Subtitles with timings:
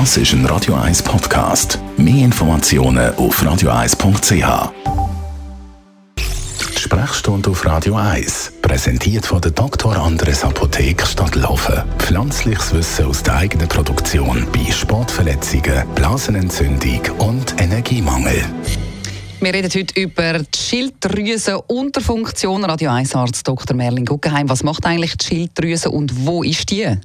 [0.00, 1.78] Das ist ein Radio 1 Podcast.
[1.96, 4.72] Mehr Informationen auf radio1.ch.
[6.18, 9.96] Die Sprechstunde auf Radio 1, präsentiert von der Dr.
[9.96, 11.84] Andres Apotheke Stadtlaufen.
[11.98, 18.44] Pflanzliches Wissen aus der eigenen Produktion bei Sportverletzungen, Blasenentzündung und Energiemangel.
[19.40, 22.64] Wir reden heute über die Schilddrüsenunterfunktion.
[22.64, 23.76] Radio 1 Arzt Dr.
[23.76, 24.48] Merlin Guggenheim.
[24.48, 26.96] Was macht eigentlich die Schilddrüse und wo ist die?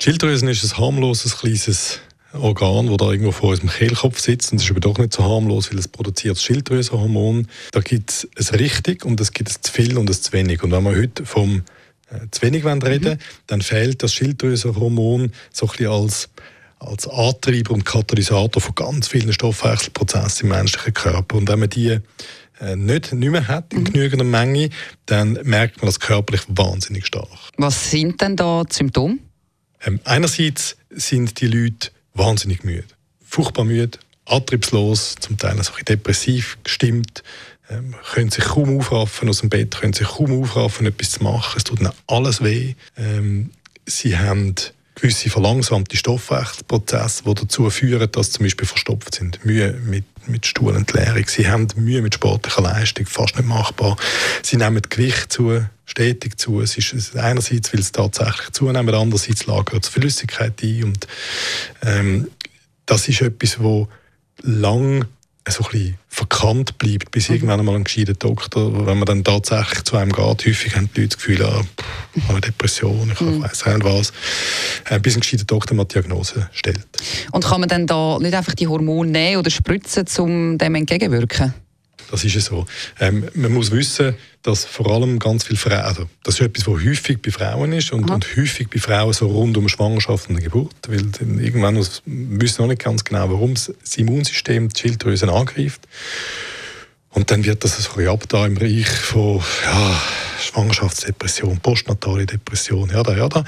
[0.00, 2.00] Die Schilddrüse ist ein harmloses kleines
[2.36, 4.52] Organ, das da irgendwo vor unserem Kehlkopf sitzt.
[4.52, 7.48] Und es ist aber doch nicht so harmlos, weil es produziert das Schilddrüsenhormon.
[7.72, 10.62] Da gibt es ein richtig und es gibt es zu viel und es zu wenig.
[10.62, 11.62] Und wenn wir heute vom
[12.10, 13.18] äh, zu wenig reden mhm.
[13.46, 16.28] dann fehlt das Schilddrüsenhormon so ein bisschen als
[16.78, 21.36] als Antreiber und Katalysator von ganz vielen Stoffwechselprozessen im menschlichen Körper.
[21.36, 21.98] Und wenn man die
[22.60, 23.84] äh, nicht, nicht mehr hat in mhm.
[23.84, 24.70] genügender Menge,
[25.06, 27.28] dann merkt man das körperlich wahnsinnig stark.
[27.56, 29.18] Was sind denn da die Symptome?
[29.84, 32.84] Ähm, einerseits sind die Leute wahnsinnig müde,
[33.24, 37.22] furchtbar müde, antriebslos, zum Teil ein depressiv gestimmt,
[37.70, 41.54] ähm, können sich kaum aufraffen aus dem Bett, können sich kaum aufraffen, etwas zu machen.
[41.56, 42.74] Es tut ihnen alles weh.
[42.96, 43.50] Ähm,
[43.86, 44.54] sie haben
[44.94, 49.44] gewisse verlangsamte Stoffwechselprozesse, die dazu führen, dass sie zum Beispiel verstopft sind.
[49.44, 51.26] Mühe mit, mit Stuhlentleerung.
[51.28, 53.96] Sie haben Mühe mit sportlicher Leistung, fast nicht machbar.
[54.42, 56.60] Sie nehmen Gewicht zu, stetig zu.
[56.60, 60.84] Es ist einerseits, weil es tatsächlich zunehmen, andererseits lagert es Flüssigkeit ein.
[60.84, 61.06] Und
[61.86, 62.28] ähm,
[62.84, 63.88] das ist etwas, wo
[64.42, 65.06] lang
[65.48, 67.36] so ein bisschen verkannt bleibt, bis mhm.
[67.36, 71.02] irgendwann einmal ein gescheiter Doktor, wenn man dann tatsächlich zu einem geht, häufig haben die
[71.02, 71.62] Leute das Gefühl, ah,
[72.14, 73.42] ich habe eine Depression, ich mhm.
[73.42, 74.12] weiß nicht was,
[74.86, 76.86] äh, bis ein gescheiter Doktor mal die Diagnose stellt.
[77.32, 81.54] Und kann man dann da nicht einfach die Hormone nehmen oder spritzen, um dem entgegenwirken?
[82.10, 82.66] Das ist so.
[83.00, 86.84] Ähm, man muss wissen, dass vor allem ganz viele Frauen, also das ist etwas, was
[86.84, 90.74] häufig bei Frauen ist und, und häufig bei Frauen so rund um Schwangerschaft und Geburt,
[90.88, 91.02] weil
[91.40, 95.86] irgendwann wissen wir noch nicht ganz genau, warum das Immunsystem die Schilddrüse angreift.
[97.10, 100.02] Und dann wird das so ab da im Bereich von ja,
[100.38, 103.42] Schwangerschaftsdepression, postnatale Depression, ja da, ja da.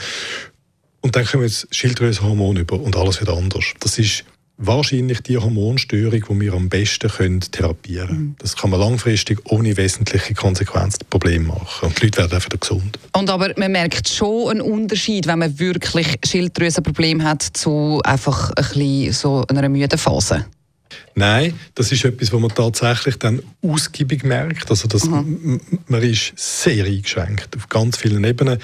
[1.00, 3.66] Und dann kommen jetzt Schilddrüsenhormone über und alles wird anders.
[3.78, 4.24] Das ist
[4.58, 8.20] wahrscheinlich die Hormonstörung, die wir am besten können therapieren können.
[8.20, 8.36] Mhm.
[8.38, 11.86] Das kann man langfristig ohne wesentliche Konsequenzen Probleme machen.
[11.88, 12.98] Und die Leute werden einfach gesund.
[13.12, 18.64] Und aber man merkt schon einen Unterschied, wenn man wirklich Schilddrüsenprobleme hat, zu einfach ein
[18.64, 20.44] bisschen so einer müden Phase.
[21.14, 24.70] Nein, das ist etwas, was man tatsächlich dann ausgiebig merkt.
[24.70, 25.60] Also das, mhm.
[25.86, 28.58] man ist sehr eingeschränkt auf ganz vielen Ebenen.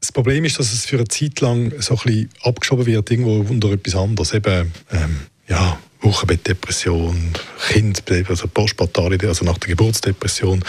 [0.00, 3.40] Das Problem ist, dass es für eine Zeit lang so ein bisschen abgeschoben wird, irgendwo
[3.48, 4.34] unter etwas anderes.
[4.34, 7.32] Eben, ähm, ja, Wochenbettdepression,
[7.68, 10.64] Kind, also postpartale, also nach der Geburtsdepression,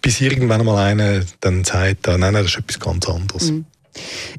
[0.00, 3.50] bis irgendwann mal einer dann sagt, nein, nein, das ist etwas ganz anderes.
[3.50, 3.64] Mhm.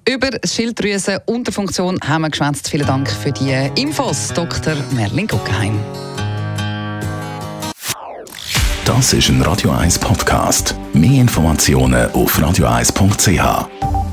[0.08, 2.70] Über Schilddrüsen-Unterfunktion haben wir geschwätzt.
[2.70, 4.76] Vielen Dank für die Infos, Dr.
[4.92, 5.80] Merlin Guggenheim.
[8.86, 10.76] Das ist ein Radio 1 Podcast.
[10.94, 14.13] Mehr Informationen auf radio1.ch.